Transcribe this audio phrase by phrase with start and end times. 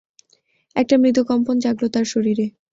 [0.75, 2.45] একটা মৃদু কম্পন জাগল তার শরীরে।